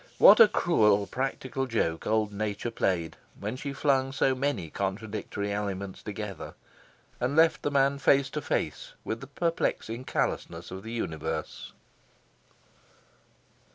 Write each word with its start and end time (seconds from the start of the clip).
What 0.17 0.39
a 0.39 0.47
cruel 0.47 1.05
practical 1.05 1.67
joke 1.67 2.07
old 2.07 2.33
Nature 2.33 2.71
played 2.71 3.17
when 3.39 3.55
she 3.55 3.71
flung 3.71 4.11
so 4.11 4.33
many 4.33 4.71
contradictory 4.71 5.53
elements 5.53 6.01
together, 6.01 6.55
and 7.19 7.35
left 7.35 7.61
the 7.61 7.69
man 7.69 7.99
face 7.99 8.31
to 8.31 8.41
face 8.41 8.93
with 9.03 9.21
the 9.21 9.27
perplexing 9.27 10.05
callousness 10.05 10.71
of 10.71 10.81
the 10.81 10.91
universe. 10.91 11.73